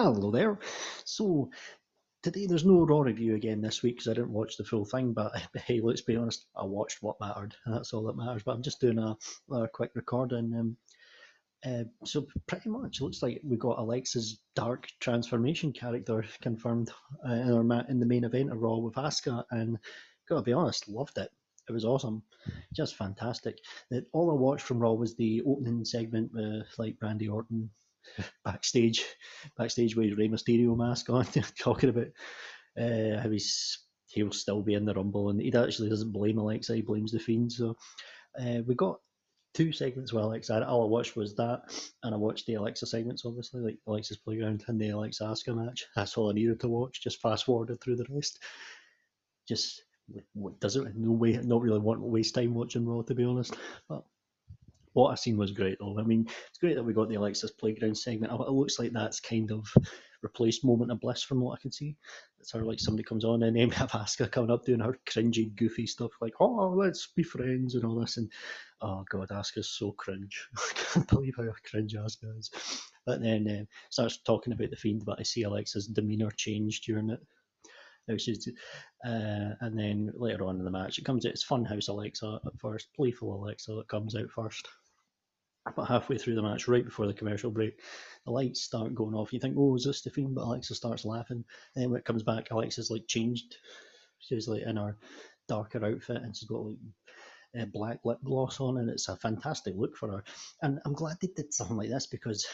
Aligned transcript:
Hello 0.00 0.30
there. 0.30 0.60
So 1.04 1.50
today 2.22 2.46
there's 2.46 2.64
no 2.64 2.86
Raw 2.86 3.00
review 3.00 3.34
again 3.34 3.60
this 3.60 3.82
week 3.82 3.96
because 3.96 4.06
I 4.06 4.14
didn't 4.14 4.32
watch 4.32 4.56
the 4.56 4.62
full 4.62 4.84
thing. 4.84 5.12
But 5.12 5.32
hey, 5.66 5.80
let's 5.82 6.02
be 6.02 6.14
honest, 6.14 6.46
I 6.56 6.64
watched 6.64 7.02
what 7.02 7.18
mattered, 7.18 7.56
and 7.66 7.74
that's 7.74 7.92
all 7.92 8.04
that 8.04 8.16
matters. 8.16 8.44
But 8.44 8.52
I'm 8.52 8.62
just 8.62 8.80
doing 8.80 9.00
a, 9.00 9.16
a 9.52 9.66
quick 9.66 9.90
recording. 9.96 10.54
Um, 10.54 10.76
uh, 11.66 11.82
so 12.04 12.28
pretty 12.46 12.68
much 12.68 13.00
it 13.00 13.02
looks 13.02 13.24
like 13.24 13.40
we 13.42 13.56
got 13.56 13.80
Alexa's 13.80 14.38
dark 14.54 14.86
transformation 15.00 15.72
character 15.72 16.24
confirmed 16.42 16.92
uh, 17.28 17.32
in, 17.32 17.52
our 17.52 17.64
ma- 17.64 17.82
in 17.88 17.98
the 17.98 18.06
main 18.06 18.22
event 18.22 18.52
of 18.52 18.62
Raw 18.62 18.76
with 18.76 18.94
Asuka, 18.94 19.42
and 19.50 19.78
gotta 20.28 20.42
be 20.42 20.52
honest, 20.52 20.88
loved 20.88 21.18
it. 21.18 21.32
It 21.68 21.72
was 21.72 21.84
awesome, 21.84 22.22
just 22.72 22.94
fantastic. 22.94 23.58
That 23.90 24.06
all 24.12 24.30
I 24.30 24.34
watched 24.34 24.64
from 24.64 24.78
Raw 24.78 24.92
was 24.92 25.16
the 25.16 25.42
opening 25.44 25.84
segment 25.84 26.30
with 26.32 26.68
like 26.78 26.94
Randy 27.02 27.26
Orton 27.26 27.70
backstage, 28.44 29.04
backstage 29.56 29.96
with 29.96 30.18
Rey 30.18 30.28
Mysterio 30.28 30.76
mask 30.76 31.10
on, 31.10 31.26
talking 31.58 31.90
about 31.90 32.08
uh, 32.80 33.20
how 33.20 33.30
he's 33.30 33.78
he'll 34.08 34.32
still 34.32 34.62
be 34.62 34.74
in 34.74 34.84
the 34.84 34.94
Rumble, 34.94 35.30
and 35.30 35.40
he 35.40 35.52
actually 35.54 35.88
doesn't 35.88 36.12
blame 36.12 36.38
Alexa, 36.38 36.74
he 36.74 36.82
blames 36.82 37.12
the 37.12 37.18
Fiend. 37.18 37.52
So 37.52 37.76
uh, 38.40 38.60
we 38.66 38.74
got 38.74 38.98
two 39.54 39.72
segments 39.72 40.12
with 40.12 40.24
Alexa. 40.24 40.66
All 40.66 40.84
I 40.84 40.86
watched 40.86 41.16
was 41.16 41.34
that, 41.36 41.62
and 42.02 42.14
I 42.14 42.18
watched 42.18 42.46
the 42.46 42.54
Alexa 42.54 42.86
segments, 42.86 43.24
obviously, 43.24 43.60
like 43.60 43.78
Alexa's 43.86 44.18
Playground 44.18 44.64
and 44.68 44.80
the 44.80 44.90
Alexa 44.90 45.24
Asuka 45.24 45.56
match. 45.56 45.86
That's 45.94 46.16
all 46.16 46.30
I 46.30 46.34
needed 46.34 46.60
to 46.60 46.68
watch. 46.68 47.02
Just 47.02 47.20
fast 47.20 47.44
forwarded 47.44 47.80
through 47.80 47.96
the 47.96 48.06
rest. 48.10 48.42
Just 49.46 49.82
doesn't 50.60 50.96
no 50.96 51.12
way, 51.12 51.32
not 51.42 51.62
really 51.62 51.78
want 51.78 52.00
to 52.00 52.06
waste 52.06 52.34
time 52.34 52.54
watching 52.54 52.86
Raw, 52.86 53.02
to 53.02 53.14
be 53.14 53.24
honest. 53.24 53.56
But 53.88 54.04
what 54.92 55.10
I 55.10 55.14
seen 55.14 55.36
was 55.36 55.52
great, 55.52 55.78
though. 55.78 55.98
I 55.98 56.02
mean, 56.02 56.26
it's 56.48 56.58
great 56.58 56.74
that 56.76 56.82
we 56.84 56.92
got 56.92 57.08
the 57.08 57.16
Alexa's 57.16 57.50
Playground 57.50 57.96
segment. 57.96 58.32
It 58.32 58.50
looks 58.50 58.78
like 58.78 58.92
that's 58.92 59.20
kind 59.20 59.50
of 59.50 59.66
replaced 60.22 60.64
Moment 60.64 60.90
of 60.90 61.00
Bliss 61.00 61.22
from 61.22 61.40
what 61.40 61.58
I 61.58 61.62
can 61.62 61.70
see. 61.72 61.96
It's 62.40 62.50
sort 62.50 62.62
of 62.62 62.68
like 62.68 62.80
somebody 62.80 63.04
comes 63.04 63.24
on 63.24 63.42
and 63.42 63.56
then 63.56 63.68
we 63.70 63.74
have 63.76 63.92
Asuka 63.92 64.30
coming 64.30 64.50
up 64.50 64.64
doing 64.64 64.80
her 64.80 64.98
cringy, 65.06 65.54
goofy 65.54 65.86
stuff 65.86 66.10
like, 66.20 66.34
oh, 66.40 66.74
let's 66.76 67.08
be 67.14 67.22
friends 67.22 67.74
and 67.74 67.84
all 67.84 68.00
this. 68.00 68.16
And 68.16 68.30
oh, 68.80 69.04
God, 69.10 69.28
Asuka's 69.28 69.70
so 69.70 69.92
cringe. 69.92 70.48
I 70.56 70.72
can't 70.74 71.08
believe 71.08 71.34
how 71.36 71.44
cringe 71.64 71.94
Asuka 71.94 72.38
is. 72.38 72.50
But 73.06 73.22
then 73.22 73.48
uh, 73.48 73.64
starts 73.90 74.18
talking 74.18 74.52
about 74.52 74.70
the 74.70 74.76
Fiend, 74.76 75.04
but 75.04 75.18
I 75.18 75.22
see 75.22 75.42
Alexa's 75.42 75.86
demeanour 75.86 76.30
change 76.36 76.82
during 76.82 77.10
it. 77.10 77.20
She's, 78.16 78.48
uh, 79.04 79.52
and 79.60 79.78
then 79.78 80.10
later 80.14 80.44
on 80.44 80.58
in 80.58 80.64
the 80.64 80.70
match, 80.70 80.98
it 80.98 81.04
comes 81.04 81.26
out. 81.26 81.32
It's 81.32 81.44
Funhouse 81.46 81.88
Alexa 81.88 82.40
at 82.46 82.58
first, 82.58 82.88
playful 82.96 83.34
Alexa 83.34 83.74
that 83.74 83.88
comes 83.88 84.16
out 84.16 84.30
first. 84.30 84.66
But 85.76 85.86
halfway 85.86 86.18
through 86.18 86.34
the 86.34 86.42
match, 86.42 86.68
right 86.68 86.84
before 86.84 87.06
the 87.06 87.14
commercial 87.14 87.50
break, 87.50 87.80
the 88.24 88.30
lights 88.30 88.62
start 88.62 88.94
going 88.94 89.14
off. 89.14 89.32
You 89.32 89.40
think, 89.40 89.56
oh, 89.58 89.76
is 89.76 89.84
this 89.84 90.02
the 90.02 90.10
Fiend? 90.10 90.34
But 90.34 90.44
Alexa 90.44 90.74
starts 90.74 91.04
laughing. 91.04 91.44
And 91.74 91.82
then 91.82 91.90
when 91.90 91.98
it 91.98 92.04
comes 92.04 92.22
back, 92.22 92.50
Alexa's 92.50 92.90
like 92.90 93.06
changed. 93.06 93.56
She's 94.20 94.48
like 94.48 94.62
in 94.62 94.76
her 94.76 94.96
darker 95.48 95.84
outfit 95.84 96.22
and 96.22 96.36
she's 96.36 96.48
got 96.48 96.64
like 96.64 96.76
uh, 97.58 97.64
black 97.66 98.00
lip 98.04 98.18
gloss 98.24 98.60
on, 98.60 98.78
and 98.78 98.90
it's 98.90 99.08
a 99.08 99.16
fantastic 99.16 99.74
look 99.76 99.96
for 99.96 100.10
her. 100.10 100.24
And 100.62 100.78
I'm 100.84 100.92
glad 100.92 101.16
they 101.20 101.28
did 101.34 101.52
something 101.52 101.76
like 101.76 101.88
this 101.88 102.06
because, 102.06 102.46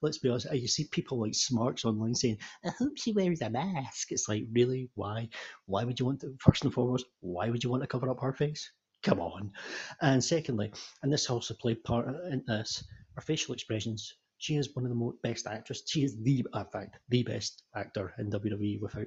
let's 0.00 0.18
be 0.18 0.28
honest, 0.28 0.52
you 0.52 0.68
see 0.68 0.88
people 0.90 1.20
like 1.20 1.34
smarks 1.34 1.84
online 1.84 2.14
saying, 2.14 2.38
"I 2.64 2.70
hope 2.78 2.96
she 2.96 3.12
wears 3.12 3.42
a 3.42 3.50
mask." 3.50 4.12
It's 4.12 4.28
like, 4.28 4.44
really, 4.52 4.90
why? 4.94 5.28
Why 5.66 5.84
would 5.84 6.00
you 6.00 6.06
want 6.06 6.20
to? 6.20 6.34
First 6.40 6.64
and 6.64 6.72
foremost, 6.72 7.06
why 7.20 7.50
would 7.50 7.62
you 7.62 7.70
want 7.70 7.82
to 7.82 7.88
cover 7.88 8.08
up 8.08 8.20
her 8.20 8.32
face? 8.32 8.70
Come 9.02 9.20
on. 9.20 9.52
And 10.00 10.22
secondly, 10.22 10.72
and 11.02 11.12
this 11.12 11.28
also 11.30 11.54
played 11.54 11.84
part 11.84 12.08
in 12.30 12.42
this, 12.46 12.84
her 13.14 13.20
facial 13.22 13.54
expressions. 13.54 14.14
She 14.38 14.56
is 14.56 14.74
one 14.74 14.84
of 14.84 14.90
the 14.90 14.94
most 14.94 15.20
best 15.22 15.46
actresses. 15.46 15.88
She 15.88 16.04
is 16.04 16.16
the, 16.22 16.44
in 16.54 16.64
fact, 16.72 16.98
the 17.08 17.22
best 17.22 17.64
actor 17.74 18.14
in 18.18 18.30
WWE 18.30 18.80
without 18.80 19.06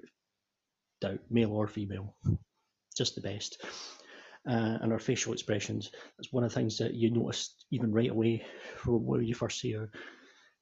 doubt, 0.99 1.19
male 1.29 1.51
or 1.51 1.67
female. 1.67 2.15
Just 2.95 3.15
the 3.15 3.21
best. 3.21 3.63
Uh, 4.47 4.77
and 4.81 4.91
her 4.91 4.99
facial 4.99 5.33
expressions. 5.33 5.91
That's 6.17 6.33
one 6.33 6.43
of 6.43 6.49
the 6.49 6.55
things 6.55 6.77
that 6.79 6.95
you 6.95 7.11
noticed 7.11 7.65
even 7.71 7.93
right 7.93 8.09
away 8.09 8.43
from 8.75 9.05
where 9.05 9.21
you 9.21 9.35
first 9.35 9.59
see 9.59 9.73
her 9.73 9.89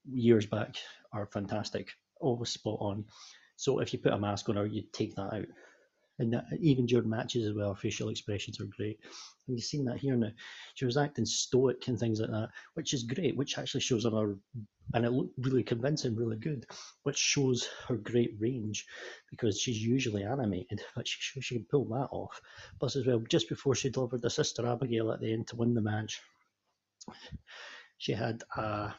years 0.05 0.45
back 0.45 0.75
are 1.13 1.25
fantastic. 1.25 1.89
Always 2.19 2.49
spot 2.49 2.77
on. 2.81 3.05
So 3.55 3.79
if 3.79 3.93
you 3.93 3.99
put 3.99 4.13
a 4.13 4.19
mask 4.19 4.49
on 4.49 4.57
her, 4.57 4.65
you 4.65 4.83
take 4.93 5.15
that 5.15 5.33
out 5.33 5.45
and 6.19 6.33
that, 6.33 6.45
even 6.59 6.85
during 6.85 7.09
matches 7.09 7.47
as 7.47 7.53
well, 7.53 7.73
facial 7.73 8.09
expressions 8.09 8.59
are 8.59 8.65
great. 8.65 8.99
And 9.47 9.57
you've 9.57 9.65
seen 9.65 9.85
that 9.85 9.97
here 9.97 10.15
now. 10.15 10.31
She 10.75 10.85
was 10.85 10.97
acting 10.97 11.25
stoic 11.25 11.87
and 11.87 11.97
things 11.97 12.19
like 12.19 12.29
that, 12.29 12.49
which 12.73 12.93
is 12.93 13.03
great, 13.03 13.35
which 13.35 13.57
actually 13.57 13.81
shows 13.81 14.03
her, 14.03 14.35
and 14.93 15.05
it 15.05 15.11
looked 15.11 15.33
really 15.39 15.63
convincing, 15.63 16.15
really 16.15 16.37
good, 16.37 16.65
which 17.03 17.17
shows 17.17 17.67
her 17.87 17.95
great 17.95 18.35
range 18.39 18.85
because 19.31 19.59
she's 19.59 19.81
usually 19.81 20.23
animated, 20.23 20.81
but 20.95 21.07
she 21.07 21.41
she 21.41 21.55
can 21.55 21.65
pull 21.65 21.85
that 21.85 22.09
off. 22.11 22.41
Plus, 22.79 22.95
as 22.95 23.05
well, 23.05 23.19
just 23.29 23.49
before 23.49 23.75
she 23.75 23.89
delivered 23.89 24.21
the 24.21 24.29
sister 24.29 24.67
Abigail 24.67 25.11
at 25.11 25.21
the 25.21 25.31
end 25.31 25.47
to 25.47 25.55
win 25.55 25.73
the 25.73 25.81
match, 25.81 26.21
she 27.97 28.11
had 28.13 28.43
a 28.55 28.93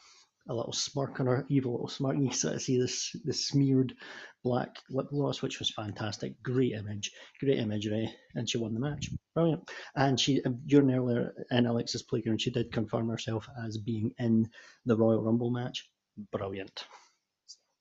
a 0.48 0.54
little 0.54 0.72
smirk 0.72 1.20
on 1.20 1.26
her 1.26 1.46
evil 1.48 1.72
little 1.72 1.88
smirk. 1.88 2.16
You 2.18 2.32
sort 2.32 2.54
of 2.54 2.62
see 2.62 2.78
this 2.78 3.14
the 3.24 3.32
smeared 3.32 3.94
black 4.42 4.76
lip 4.90 5.08
gloss, 5.10 5.42
which 5.42 5.58
was 5.58 5.70
fantastic. 5.70 6.40
Great 6.42 6.72
image, 6.72 7.10
great 7.40 7.58
imagery, 7.58 8.12
and 8.34 8.48
she 8.48 8.58
won 8.58 8.74
the 8.74 8.80
match. 8.80 9.10
Brilliant. 9.34 9.70
And 9.96 10.18
she 10.18 10.42
uh, 10.44 10.50
during 10.66 10.92
earlier 10.92 11.32
in 11.50 11.66
Alexa's 11.66 12.02
playground, 12.02 12.40
she 12.40 12.50
did 12.50 12.72
confirm 12.72 13.08
herself 13.08 13.46
as 13.64 13.78
being 13.78 14.12
in 14.18 14.48
the 14.86 14.96
Royal 14.96 15.22
Rumble 15.22 15.50
match. 15.50 15.88
Brilliant. 16.32 16.84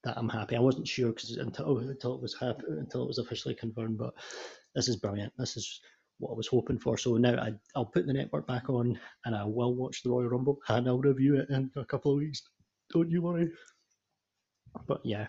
That 0.04 0.18
I'm 0.18 0.30
happy. 0.30 0.56
I 0.56 0.62
wasn't 0.62 0.88
sure 0.88 1.10
because 1.10 1.32
until 1.32 1.80
until 1.80 2.16
it 2.16 2.22
was 2.22 2.36
happy, 2.40 2.64
until 2.68 3.04
it 3.04 3.08
was 3.08 3.18
officially 3.18 3.56
confirmed, 3.56 3.98
but 3.98 4.14
this 4.76 4.88
is 4.88 4.98
brilliant. 4.98 5.34
This 5.38 5.58
is 5.58 5.82
what 6.20 6.32
I 6.32 6.36
was 6.36 6.48
hoping 6.48 6.80
for. 6.80 6.98
So 6.98 7.16
now 7.18 7.36
I, 7.36 7.54
will 7.76 7.86
put 7.86 8.06
the 8.06 8.14
network 8.14 8.46
back 8.48 8.70
on 8.70 9.00
and 9.26 9.36
I 9.36 9.44
will 9.46 9.74
watch 9.76 10.04
the 10.04 10.10
Royal 10.10 10.30
Rumble 10.30 10.60
and 10.68 10.88
I'll 10.88 11.00
review 11.00 11.38
it 11.40 11.50
in 11.50 11.72
a 11.76 11.86
couple 11.86 12.12
of 12.12 12.20
weeks. 12.20 12.42
Don't 12.92 13.10
you 13.10 13.22
worry. 13.22 13.52
But 14.88 15.02
yeah, 15.04 15.28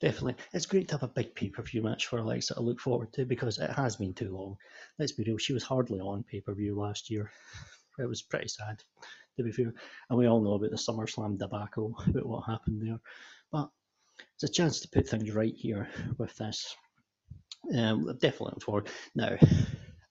definitely. 0.00 0.36
It's 0.52 0.66
great 0.66 0.88
to 0.88 0.94
have 0.94 1.02
a 1.02 1.08
big 1.08 1.34
pay 1.34 1.48
per 1.48 1.62
view 1.62 1.82
match 1.82 2.06
for 2.06 2.18
Alexa 2.18 2.54
to 2.54 2.60
look 2.60 2.80
forward 2.80 3.12
to 3.14 3.24
because 3.24 3.58
it 3.58 3.70
has 3.70 3.96
been 3.96 4.14
too 4.14 4.34
long. 4.34 4.56
Let's 4.98 5.12
be 5.12 5.24
real, 5.24 5.38
she 5.38 5.52
was 5.52 5.62
hardly 5.62 6.00
on 6.00 6.24
pay 6.24 6.40
per 6.40 6.54
view 6.54 6.78
last 6.78 7.10
year. 7.10 7.30
It 7.98 8.08
was 8.08 8.22
pretty 8.22 8.48
sad, 8.48 8.82
to 9.36 9.42
be 9.42 9.50
fair. 9.50 9.74
And 10.08 10.18
we 10.18 10.26
all 10.26 10.40
know 10.40 10.54
about 10.54 10.70
the 10.70 10.76
SummerSlam 10.76 11.38
debacle, 11.38 11.94
about 12.06 12.26
what 12.26 12.46
happened 12.46 12.80
there. 12.86 13.00
But 13.50 13.70
it's 14.34 14.44
a 14.44 14.48
chance 14.48 14.80
to 14.80 14.88
put 14.88 15.08
things 15.08 15.32
right 15.32 15.54
here 15.54 15.88
with 16.16 16.36
this. 16.36 16.76
Um, 17.76 18.16
definitely 18.20 18.60
forward. 18.60 18.88
Now, 19.14 19.36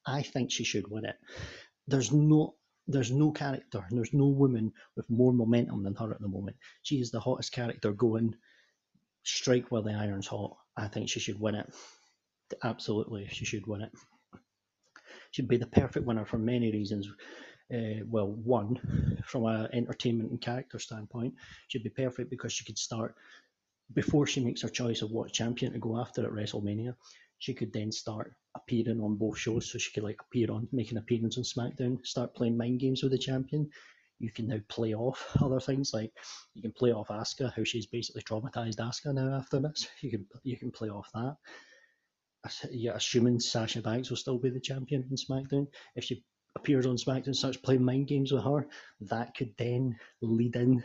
I 0.08 0.22
think 0.24 0.52
she 0.52 0.64
should 0.64 0.90
win 0.90 1.06
it. 1.06 1.18
There's 1.88 2.12
no 2.12 2.56
there's 2.90 3.12
no 3.12 3.32
character, 3.32 3.86
and 3.90 3.98
there's 3.98 4.14
no 4.14 4.28
woman 4.28 4.72
with 4.96 5.10
more 5.10 5.34
momentum 5.34 5.84
than 5.84 5.96
her 5.96 6.10
at 6.10 6.22
the 6.22 6.30
moment. 6.30 6.56
She 6.84 7.02
is 7.02 7.12
the 7.12 7.20
hottest 7.20 7.52
character 7.52 7.92
going. 7.92 8.36
Strike 9.24 9.72
while 9.72 9.82
the 9.82 9.92
iron's 9.92 10.28
hot. 10.28 10.56
I 10.78 10.88
think 10.88 11.10
she 11.10 11.20
should 11.20 11.38
win 11.38 11.56
it. 11.56 11.70
Absolutely, 12.64 13.28
she 13.30 13.44
should 13.44 13.68
win 13.68 13.82
it. 13.82 13.92
She'd 15.32 15.50
be 15.50 15.58
the 15.58 15.68
perfect 15.68 16.06
winner 16.06 16.26
for 16.26 16.38
many 16.38 16.72
reasons. 16.72 17.10
Uh, 17.74 18.06
well, 18.10 18.30
one, 18.30 19.20
from 19.26 19.46
an 19.46 19.68
entertainment 19.74 20.32
and 20.32 20.40
character 20.40 20.80
standpoint, 20.80 21.34
she'd 21.68 21.84
be 21.84 21.90
perfect 21.90 22.30
because 22.30 22.54
she 22.54 22.64
could 22.64 22.78
start 22.78 23.16
before 23.94 24.26
she 24.26 24.44
makes 24.44 24.62
her 24.62 24.70
choice 24.70 25.02
of 25.02 25.12
what 25.12 25.34
champion 25.34 25.74
to 25.74 25.80
go 25.80 26.00
after 26.00 26.24
at 26.24 26.32
WrestleMania 26.32 26.96
she 27.40 27.54
could 27.54 27.74
then 27.74 27.92
start 27.92 28.34
appearing 28.56 29.02
on 29.02 29.16
both 29.16 29.38
shows. 29.38 29.72
So 29.72 29.78
she 29.78 29.92
could 29.92 30.04
like 30.04 30.20
appear 30.22 30.52
on, 30.52 30.68
make 30.72 30.92
an 30.92 30.98
appearance 30.98 31.38
on 31.38 31.44
SmackDown, 31.44 32.06
start 32.06 32.36
playing 32.36 32.58
mind 32.58 32.80
games 32.80 33.04
with 33.04 33.12
the 33.12 33.18
champion. 33.18 33.70
You 34.20 34.32
can 34.32 34.48
now 34.48 34.60
play 34.68 34.96
off 34.96 35.26
other 35.42 35.60
things 35.60 35.92
like 35.94 36.12
you 36.54 36.62
can 36.62 36.72
play 36.72 36.92
off 36.92 37.10
Asuka, 37.10 37.54
how 37.56 37.64
she's 37.64 37.86
basically 37.86 38.24
traumatized 38.24 38.78
Asuka 38.78 39.14
now 39.14 39.36
after 39.38 39.60
this. 39.60 39.88
You 40.02 40.12
can 40.12 40.26
you 40.44 40.58
can 40.58 40.72
play 40.72 40.90
off 40.90 41.10
that. 41.14 41.38
Yeah, 42.72 42.94
assuming 42.96 43.40
Sasha 43.40 43.82
Banks 43.82 44.10
will 44.10 44.18
still 44.18 44.38
be 44.38 44.50
the 44.50 44.60
champion 44.60 45.06
in 45.10 45.18
SmackDown, 45.18 45.68
if 45.96 46.06
she 46.06 46.24
appears 46.56 46.86
on 46.86 46.96
SmackDown 46.96 47.36
starts 47.36 47.58
playing 47.58 47.84
mind 47.84 48.08
games 48.08 48.32
with 48.32 48.44
her, 48.44 48.68
that 49.02 49.36
could 49.36 49.54
then 49.58 49.96
lead 50.22 50.56
in 50.56 50.84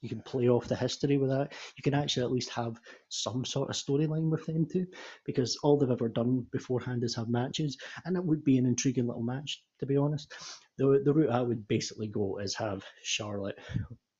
you 0.00 0.08
can 0.08 0.22
play 0.22 0.48
off 0.48 0.68
the 0.68 0.76
history 0.76 1.18
with 1.18 1.30
that. 1.30 1.52
You 1.76 1.82
can 1.82 1.94
actually 1.94 2.24
at 2.24 2.32
least 2.32 2.50
have 2.50 2.80
some 3.08 3.44
sort 3.44 3.70
of 3.70 3.76
storyline 3.76 4.30
with 4.30 4.46
them 4.46 4.66
too, 4.66 4.86
because 5.24 5.56
all 5.62 5.78
they've 5.78 5.90
ever 5.90 6.08
done 6.08 6.46
beforehand 6.52 7.04
is 7.04 7.14
have 7.16 7.28
matches, 7.28 7.76
and 8.04 8.16
it 8.16 8.24
would 8.24 8.44
be 8.44 8.58
an 8.58 8.66
intriguing 8.66 9.06
little 9.06 9.22
match, 9.22 9.62
to 9.80 9.86
be 9.86 9.96
honest. 9.96 10.32
The 10.78 11.02
the 11.04 11.12
route 11.12 11.30
I 11.30 11.42
would 11.42 11.68
basically 11.68 12.08
go 12.08 12.38
is 12.38 12.54
have 12.54 12.84
Charlotte 13.02 13.58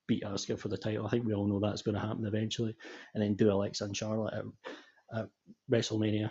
beat 0.07 0.25
Asuka 0.25 0.59
for 0.59 0.69
the 0.69 0.77
title. 0.77 1.07
I 1.07 1.11
think 1.11 1.25
we 1.25 1.35
all 1.35 1.47
know 1.47 1.61
that's 1.61 1.83
going 1.83 1.95
to 1.95 2.01
happen 2.01 2.27
eventually, 2.27 2.75
and 3.15 3.23
then 3.23 3.35
do 3.35 3.51
Alexa 3.53 3.85
and 3.85 3.97
Charlotte 3.97 4.35
at, 4.35 5.19
at 5.19 5.29
WrestleMania. 5.71 6.31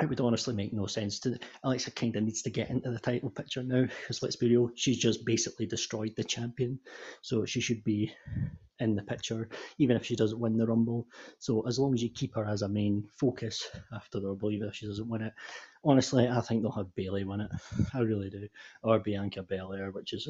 It 0.00 0.08
would 0.08 0.20
honestly 0.20 0.54
make 0.54 0.72
no 0.72 0.86
sense 0.86 1.18
to 1.20 1.38
Alexa 1.64 1.90
kind 1.90 2.14
of 2.14 2.22
needs 2.22 2.42
to 2.42 2.50
get 2.50 2.70
into 2.70 2.90
the 2.90 3.00
title 3.00 3.30
picture 3.30 3.64
now 3.64 3.82
because 3.82 4.22
let's 4.22 4.36
be 4.36 4.48
real 4.48 4.70
she's 4.76 4.98
just 4.98 5.24
basically 5.24 5.66
destroyed 5.66 6.14
the 6.16 6.24
champion. 6.24 6.78
So 7.22 7.44
she 7.44 7.60
should 7.60 7.82
be 7.82 8.12
in 8.78 8.94
the 8.94 9.02
picture 9.02 9.48
even 9.78 9.96
if 9.96 10.04
she 10.04 10.14
doesn't 10.14 10.38
win 10.38 10.56
the 10.56 10.66
rumble. 10.66 11.08
So 11.38 11.66
as 11.66 11.80
long 11.80 11.94
as 11.94 12.02
you 12.02 12.10
keep 12.10 12.36
her 12.36 12.44
as 12.44 12.62
a 12.62 12.68
main 12.68 13.08
focus 13.18 13.68
after 13.92 14.20
the 14.20 14.28
rumble 14.28 14.52
even 14.52 14.68
if 14.68 14.76
she 14.76 14.86
doesn't 14.86 15.08
win 15.08 15.22
it. 15.22 15.32
Honestly 15.84 16.28
I 16.28 16.40
think 16.42 16.62
they'll 16.62 16.70
have 16.72 16.94
Bayley 16.94 17.24
win 17.24 17.40
it. 17.40 17.50
I 17.92 18.00
really 18.00 18.30
do. 18.30 18.48
Or 18.82 19.00
Bianca 19.00 19.42
Belair 19.42 19.90
which 19.90 20.12
is 20.12 20.28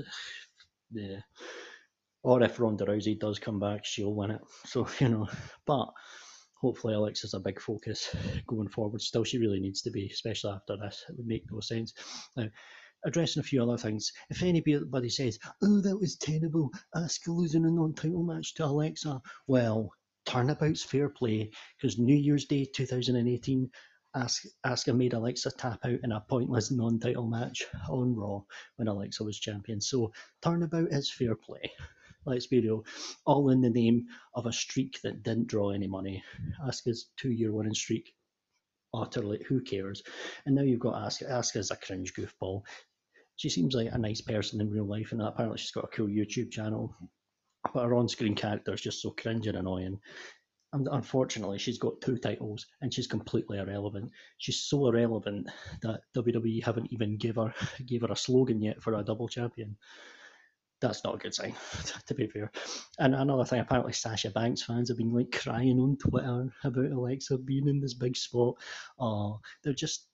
the 0.93 1.23
or 2.23 2.43
if 2.43 2.59
Ronda 2.59 2.87
Rousey 2.87 3.19
does 3.19 3.38
come 3.38 3.61
back 3.61 3.85
she'll 3.85 4.15
win 4.15 4.31
it. 4.31 4.41
So 4.65 4.88
you 4.99 5.11
know. 5.11 5.29
But 5.67 5.93
hopefully 6.60 6.94
Alexa's 6.94 7.34
a 7.34 7.40
big 7.40 7.60
focus 7.60 8.14
going 8.46 8.69
forward. 8.69 9.00
Still, 9.00 9.25
she 9.25 9.38
really 9.38 9.60
needs 9.60 9.82
to 9.82 9.90
be, 9.90 10.08
especially 10.12 10.52
after 10.52 10.76
this. 10.76 11.05
It 11.08 11.16
would 11.16 11.26
make 11.26 11.44
no 11.50 11.60
sense. 11.60 11.94
Now, 12.37 12.49
addressing 13.05 13.40
a 13.40 13.44
few 13.44 13.62
other 13.62 13.78
things. 13.78 14.12
If 14.31 14.43
anybody 14.43 15.08
says, 15.08 15.38
"Oh, 15.62 15.81
that 15.81 15.99
was 15.99 16.16
terrible," 16.16 16.70
Asuka 16.94 17.28
losing 17.28 17.64
a 17.64 17.70
non-title 17.70 18.25
match 18.25 18.55
to 18.55 18.64
Alexa, 18.64 19.20
well, 19.46 19.93
turnabout's 20.26 20.82
fair 20.82 21.08
play 21.08 21.50
because 21.76 21.99
New 21.99 22.16
Year's 22.16 22.46
Day 22.46 22.64
2018. 22.64 23.70
Asuka 24.16 24.96
made 24.96 25.12
Alexa 25.12 25.50
tap 25.52 25.84
out 25.84 26.00
in 26.02 26.12
a 26.12 26.20
pointless 26.28 26.70
non-title 26.70 27.26
match 27.28 27.66
on 27.88 28.16
Raw 28.16 28.40
when 28.76 28.88
Alexa 28.88 29.22
was 29.22 29.38
champion. 29.38 29.81
So 29.81 30.12
turnabout 30.43 30.88
is 30.90 31.10
fair 31.10 31.37
play 31.37 31.70
let's 32.28 32.46
be 32.46 32.60
real, 32.60 32.84
all 33.25 33.50
in 33.50 33.60
the 33.60 33.70
name 33.70 34.06
of 34.34 34.46
a 34.46 34.52
streak 34.52 35.00
that 35.02 35.22
didn't 35.22 35.48
draw 35.48 35.70
any 35.70 35.86
money. 35.86 36.22
Asuka's 36.64 37.10
two 37.16 37.30
year 37.30 37.52
winning 37.52 37.75
streak, 37.75 38.12
utterly, 38.94 39.42
who 39.48 39.60
cares? 39.60 40.02
And 40.46 40.54
now 40.54 40.62
you've 40.62 40.80
got 40.80 40.94
Asuka. 40.94 41.30
Asuka's 41.30 41.70
a 41.70 41.76
cringe 41.76 42.14
goofball. 42.14 42.62
She 43.36 43.48
seems 43.48 43.75
like 43.75 43.90
a 43.92 43.98
nice 43.98 44.20
person 44.20 44.60
in 44.60 44.70
real 44.70 44.86
life, 44.86 45.12
and 45.12 45.22
apparently 45.22 45.58
she's 45.58 45.70
got 45.70 45.84
a 45.84 45.88
cool 45.88 46.08
YouTube 46.08 46.50
channel. 46.50 46.94
But 47.72 47.84
her 47.84 47.94
on 47.94 48.08
screen 48.08 48.34
character 48.34 48.72
is 48.72 48.81
just 48.81 49.02
so 49.02 49.10
cringe 49.10 49.46
and 49.46 49.58
annoying. 49.58 49.98
And 50.72 50.86
unfortunately, 50.90 51.58
she's 51.58 51.78
got 51.78 52.00
two 52.02 52.19
titles 52.19 52.66
and 52.82 52.92
she's 52.92 53.06
completely 53.06 53.58
irrelevant. 53.58 54.10
She's 54.36 54.60
so 54.64 54.88
irrelevant 54.88 55.48
that 55.82 56.02
WWE 56.14 56.62
haven't 56.62 56.92
even 56.92 57.16
give 57.16 57.36
her 57.36 57.54
gave 57.86 58.02
her 58.02 58.12
a 58.12 58.16
slogan 58.16 58.60
yet 58.60 58.82
for 58.82 58.92
a 58.94 59.02
double 59.02 59.28
champion 59.28 59.76
that's 60.80 61.02
not 61.04 61.16
a 61.16 61.19
good 61.19 61.34
sign, 61.34 61.54
to 62.06 62.14
be 62.14 62.26
fair. 62.26 62.50
And 62.98 63.14
another 63.14 63.44
thing, 63.44 63.60
apparently 63.60 63.92
Sasha 63.92 64.30
Banks 64.30 64.62
fans 64.62 64.88
have 64.88 64.98
been 64.98 65.12
like 65.12 65.32
crying 65.32 65.78
on 65.80 65.96
Twitter 65.96 66.52
about 66.64 66.92
Alexa 66.92 67.38
being 67.38 67.69
in 67.69 67.80
this 67.80 67.94
big 67.94 68.16
spot. 68.16 68.54
Oh, 68.98 69.40
they're 69.62 69.72
just 69.72 70.06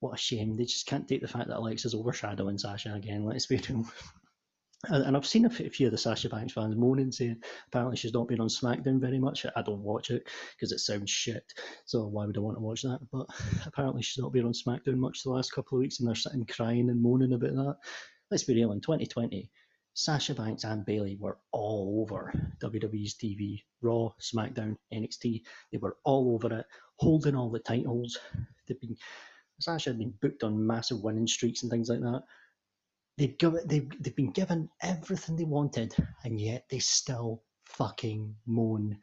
what 0.00 0.14
a 0.14 0.16
shame. 0.18 0.54
They 0.54 0.64
just 0.64 0.86
can't 0.86 1.08
take 1.08 1.22
the 1.22 1.28
fact 1.28 1.48
that 1.48 1.56
Alexa's 1.56 1.94
overshadowing 1.94 2.58
Sasha 2.58 2.94
again. 2.94 3.24
Let's 3.24 3.46
be 3.46 3.56
real. 3.68 3.86
And, 4.88 5.16
I've 5.16 5.26
seen 5.26 5.46
a 5.46 5.50
few 5.50 5.86
of 5.86 5.92
the 5.92 5.98
Sasha 5.98 6.28
Banks 6.28 6.52
fans 6.52 6.76
moaning, 6.76 7.10
saying 7.10 7.42
apparently 7.66 7.96
she's 7.96 8.12
not 8.12 8.28
been 8.28 8.40
on 8.40 8.48
SmackDown 8.48 9.00
very 9.00 9.18
much. 9.18 9.46
I 9.56 9.62
don't 9.62 9.82
watch 9.82 10.10
it 10.10 10.28
because 10.54 10.70
it 10.70 10.78
sounds 10.80 11.10
shit. 11.10 11.52
So 11.86 12.06
why 12.06 12.26
would 12.26 12.36
I 12.36 12.40
want 12.40 12.58
to 12.58 12.62
watch 12.62 12.82
that? 12.82 13.00
But 13.10 13.26
apparently 13.66 14.02
she's 14.02 14.22
not 14.22 14.32
been 14.32 14.44
on 14.44 14.52
SmackDown 14.52 14.98
much 14.98 15.22
the 15.22 15.30
last 15.30 15.52
couple 15.52 15.78
of 15.78 15.80
weeks, 15.80 15.98
and 15.98 16.06
they're 16.06 16.14
sitting 16.14 16.46
crying 16.46 16.90
and 16.90 17.02
moaning 17.02 17.32
about 17.32 17.54
that. 17.54 17.76
Let's 18.30 18.44
be 18.44 18.54
real. 18.54 18.72
In 18.72 18.80
2020, 18.80 19.50
Sasha 19.96 20.34
Banks 20.34 20.64
and 20.64 20.84
Bayley 20.84 21.16
were 21.18 21.38
all 21.52 22.02
over 22.02 22.30
WWE's 22.60 23.14
TV, 23.14 23.62
Raw, 23.80 24.10
SmackDown, 24.20 24.76
NXT. 24.92 25.42
They 25.72 25.78
were 25.78 25.96
all 26.04 26.34
over 26.34 26.58
it, 26.58 26.66
holding 26.96 27.34
all 27.34 27.50
the 27.50 27.60
titles. 27.60 28.18
They've 28.68 28.78
been 28.78 28.94
Sasha 29.58 29.90
had 29.90 29.98
been 29.98 30.12
booked 30.20 30.44
on 30.44 30.66
massive 30.66 31.02
winning 31.02 31.26
streaks 31.26 31.62
and 31.62 31.70
things 31.70 31.88
like 31.88 32.00
that. 32.00 32.24
They've, 33.16 33.38
given, 33.38 33.62
they've, 33.66 33.88
they've 34.02 34.14
been 34.14 34.32
given 34.32 34.68
everything 34.82 35.36
they 35.36 35.44
wanted, 35.44 35.94
and 36.24 36.38
yet 36.38 36.66
they 36.70 36.78
still 36.78 37.42
fucking 37.64 38.36
moan 38.44 38.98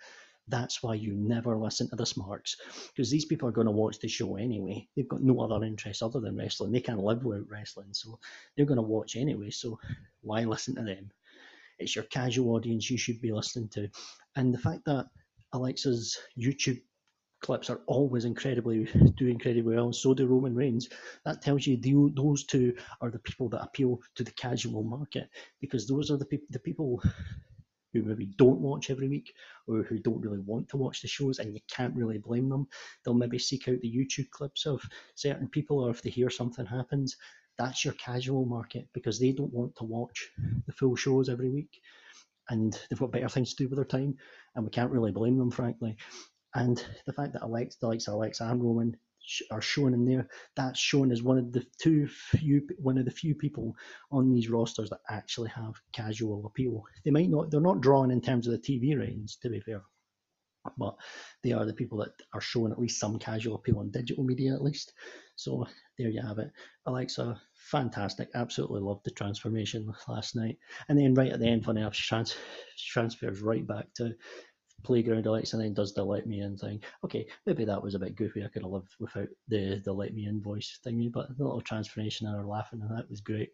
that's 0.48 0.84
why 0.84 0.96
you 0.96 1.14
never 1.14 1.58
listen 1.58 1.90
to 1.90 1.96
the 1.96 2.06
smarks 2.06 2.58
because 2.88 3.10
these 3.10 3.26
people 3.26 3.48
are 3.48 3.54
going 3.54 3.68
to 3.68 3.72
watch 3.72 4.00
the 4.00 4.08
show 4.08 4.36
anyway. 4.36 4.88
They've 4.96 5.08
got 5.08 5.22
no 5.22 5.40
other 5.42 5.66
interest 5.66 6.04
other 6.04 6.20
than 6.20 6.38
wrestling. 6.38 6.72
They 6.72 6.82
can't 6.82 7.00
live 7.00 7.24
without 7.24 7.50
wrestling, 7.50 7.94
so 7.94 8.20
they're 8.56 8.66
going 8.66 8.78
to 8.78 8.82
watch 8.84 9.16
anyway. 9.16 9.50
So 9.52 9.80
why 10.22 10.44
listen 10.44 10.76
to 10.76 10.84
them? 10.84 11.12
It's 11.80 11.96
your 11.96 12.06
casual 12.06 12.56
audience 12.56 12.90
you 12.90 12.98
should 12.98 13.22
be 13.22 13.32
listening 13.32 13.70
to. 13.70 13.90
And 14.36 14.54
the 14.54 14.60
fact 14.60 14.86
that 14.86 15.08
Alexa's 15.54 16.18
YouTube 16.40 16.82
clips 17.42 17.70
are 17.70 17.82
always 17.88 18.26
incredibly 18.26 18.86
do 19.18 19.28
incredibly 19.28 19.76
well, 19.76 19.94
so 19.94 20.14
do 20.14 20.26
Roman 20.26 20.56
Reigns. 20.56 20.90
That 21.26 21.42
tells 21.42 21.68
you 21.68 21.78
the, 21.78 22.12
those 22.16 22.46
two 22.46 22.76
are 23.02 23.12
the 23.12 23.20
people 23.20 23.50
that 23.50 23.64
appeal 23.64 24.00
to 24.16 24.24
the 24.24 24.32
casual 24.32 24.84
market 24.84 25.30
because 25.62 25.88
those 25.88 26.10
are 26.10 26.18
the 26.18 26.26
people 26.26 26.48
the 26.50 26.60
people 26.60 27.02
who 27.94 28.02
maybe 28.02 28.26
don't 28.38 28.60
watch 28.60 28.90
every 28.90 29.08
week 29.08 29.34
or 29.68 29.84
who 29.84 30.00
don't 30.00 30.22
really 30.22 30.40
want 30.40 30.68
to 30.70 30.78
watch 30.78 31.02
the 31.02 31.08
shows, 31.08 31.40
and 31.40 31.54
you 31.54 31.62
can't 31.70 31.96
really 31.96 32.18
blame 32.18 32.50
them. 32.50 32.68
They'll 33.04 33.14
maybe 33.14 33.40
seek 33.40 33.68
out 33.70 33.80
the 33.82 33.96
YouTube 33.96 34.30
clips 34.32 34.66
of 34.66 34.82
certain 35.16 35.48
people, 35.48 35.80
or 35.80 35.92
if 35.92 36.02
they 36.02 36.10
hear 36.10 36.30
something 36.30 36.66
happens, 36.66 37.16
that's 37.58 37.86
your 37.86 37.94
casual 37.94 38.46
market 38.46 38.88
because 38.94 39.20
they 39.20 39.32
don't 39.32 39.54
want 39.54 39.76
to 39.76 39.84
watch 39.84 40.30
the 40.66 40.74
full 40.74 40.96
shows 40.96 41.30
every 41.30 41.50
week 41.50 41.80
and 42.50 42.80
they've 42.90 43.00
got 43.00 43.12
better 43.12 43.30
things 43.30 43.54
to 43.54 43.64
do 43.64 43.70
with 43.70 43.78
their 43.78 43.86
time, 43.86 44.16
and 44.56 44.66
we 44.66 44.72
can't 44.72 44.92
really 44.92 45.12
blame 45.12 45.38
them, 45.38 45.52
frankly. 45.52 45.96
And 46.56 46.84
the 47.06 47.14
fact 47.14 47.34
that 47.34 47.42
Alex, 47.42 47.78
the 47.78 47.88
likes 47.88 48.08
of 48.08 48.52
and 48.52 48.64
Roman 48.64 48.98
are 49.52 49.62
shown 49.62 49.94
in 49.94 50.06
there. 50.06 50.28
That's 50.56 50.80
shown 50.80 51.12
as 51.12 51.24
one 51.24 51.38
of 51.38 51.52
the 51.52 51.66
two 51.82 52.08
few, 52.08 52.68
one 52.80 52.98
of 52.98 53.06
the 53.06 53.12
few 53.12 53.36
people 53.36 53.76
on 54.12 54.30
these 54.30 54.50
rosters 54.50 54.90
that 54.90 55.02
actually 55.10 55.50
have 55.50 55.76
casual 55.92 56.46
appeal. 56.46 56.84
They 57.04 57.12
might 57.12 57.30
not, 57.30 57.52
they're 57.52 57.62
not 57.62 57.82
drawn 57.82 58.12
in 58.12 58.22
terms 58.22 58.48
of 58.48 58.54
the 58.54 58.60
TV 58.60 58.98
ratings, 58.98 59.38
to 59.38 59.50
be 59.50 59.60
fair, 59.62 59.82
but 60.78 60.96
they 61.44 61.52
are 61.52 61.66
the 61.66 61.74
people 61.74 61.98
that 62.00 62.14
are 62.34 62.42
showing 62.42 62.72
at 62.72 62.80
least 62.80 63.00
some 63.00 63.20
casual 63.20 63.56
appeal 63.56 63.80
on 63.80 63.92
digital 63.92 64.24
media, 64.24 64.54
at 64.54 64.64
least. 64.64 64.94
So 65.36 65.68
there 65.98 66.10
you 66.10 66.22
have 66.22 66.40
it. 66.40 66.52
Alexa, 66.86 67.40
fantastic. 67.54 68.30
Absolutely 68.34 68.82
loved 68.82 69.04
the 69.04 69.12
transformation 69.12 69.94
last 70.08 70.36
night. 70.36 70.58
And 70.90 70.98
then 70.98 71.14
right 71.14 71.32
at 71.32 71.40
the 71.40 71.48
end, 71.48 71.66
funny 71.66 71.82
enough, 71.82 71.96
she, 71.96 72.08
trans- 72.08 72.36
transfers 72.78 73.42
right 73.42 73.66
back 73.66 73.94
to 73.96 74.14
playground 74.84 75.26
Alexa 75.26 75.56
and 75.56 75.66
then 75.66 75.74
does 75.74 75.94
the 75.94 76.04
let 76.04 76.28
me 76.28 76.42
in 76.42 76.58
thing. 76.58 76.82
Okay, 77.04 77.26
maybe 77.46 77.66
that 77.66 77.82
was 77.82 77.96
a 77.96 78.00
bit 78.00 78.16
goofy. 78.16 78.44
I 78.44 78.48
could 78.48 78.64
have 78.64 78.72
lived 78.72 78.96
without 79.00 79.30
the 79.48 79.82
the 79.84 79.94
let 79.94 80.14
me 80.14 80.26
in 80.26 80.42
voice 80.42 80.80
thingy, 80.86 81.12
but 81.12 81.36
the 81.38 81.44
little 81.44 81.62
transformation 81.62 82.28
and 82.28 82.36
her 82.36 82.46
laughing 82.46 82.82
and 82.82 82.98
that 82.98 83.10
was 83.10 83.22
great. 83.22 83.52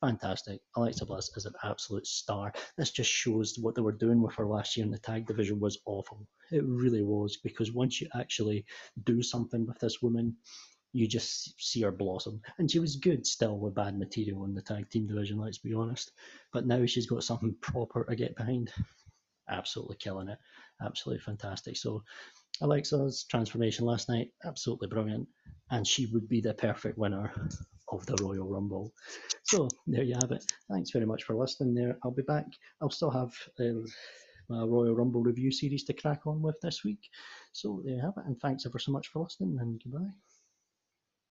Fantastic. 0.00 0.60
Alexa 0.76 1.04
Bliss 1.06 1.30
is 1.36 1.46
an 1.46 1.54
absolute 1.64 2.06
star. 2.06 2.52
This 2.76 2.92
just 2.92 3.10
shows 3.10 3.58
what 3.60 3.74
they 3.74 3.82
were 3.82 3.90
doing 3.92 4.22
with 4.22 4.34
her 4.36 4.46
last 4.46 4.76
year 4.76 4.86
in 4.86 4.92
the 4.92 4.98
tag 4.98 5.26
division 5.26 5.58
was 5.58 5.80
awful. 5.86 6.24
It 6.52 6.62
really 6.64 7.02
was 7.02 7.38
because 7.42 7.72
once 7.72 8.00
you 8.00 8.08
actually 8.14 8.64
do 9.02 9.22
something 9.22 9.66
with 9.66 9.78
this 9.80 10.00
woman, 10.00 10.36
you 10.92 11.08
just 11.08 11.60
see 11.60 11.82
her 11.82 11.90
blossom. 11.90 12.40
And 12.58 12.70
she 12.70 12.78
was 12.78 12.96
good 12.96 13.26
still 13.26 13.58
with 13.58 13.74
bad 13.74 13.98
material 13.98 14.44
in 14.44 14.54
the 14.54 14.62
tag 14.62 14.88
team 14.88 15.06
division, 15.08 15.38
let's 15.38 15.58
be 15.58 15.74
honest. 15.74 16.12
But 16.52 16.66
now 16.66 16.86
she's 16.86 17.06
got 17.06 17.24
something 17.24 17.56
proper 17.60 18.04
to 18.04 18.14
get 18.14 18.36
behind. 18.36 18.72
Absolutely 19.48 19.96
killing 19.96 20.28
it 20.28 20.38
absolutely 20.82 21.22
fantastic. 21.22 21.76
So 21.76 22.02
Alexa's 22.60 23.24
transformation 23.30 23.84
last 23.84 24.08
night, 24.08 24.28
absolutely 24.44 24.88
brilliant, 24.88 25.28
and 25.70 25.86
she 25.86 26.06
would 26.06 26.28
be 26.28 26.40
the 26.40 26.54
perfect 26.54 26.98
winner 26.98 27.32
of 27.90 28.04
the 28.06 28.16
Royal 28.22 28.48
Rumble. 28.48 28.92
So 29.44 29.68
there 29.86 30.02
you 30.02 30.14
have 30.20 30.32
it. 30.32 30.44
Thanks 30.70 30.90
very 30.90 31.06
much 31.06 31.24
for 31.24 31.34
listening. 31.34 31.74
There, 31.74 31.96
I'll 32.04 32.10
be 32.10 32.22
back. 32.22 32.46
I'll 32.80 32.90
still 32.90 33.10
have 33.10 33.32
uh, 33.60 33.86
my 34.48 34.62
Royal 34.64 34.94
Rumble 34.94 35.22
review 35.22 35.50
series 35.50 35.84
to 35.84 35.94
crack 35.94 36.26
on 36.26 36.42
with 36.42 36.60
this 36.60 36.84
week. 36.84 37.08
So 37.52 37.82
there 37.84 37.96
you 37.96 38.02
have 38.02 38.14
it, 38.16 38.26
and 38.26 38.38
thanks 38.40 38.66
ever 38.66 38.78
so 38.78 38.92
much 38.92 39.08
for 39.08 39.22
listening, 39.22 39.56
and 39.60 39.80
goodbye. 39.82 40.27